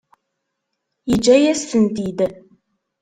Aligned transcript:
Yeǧǧa-yas-tent-id. 1.09 2.19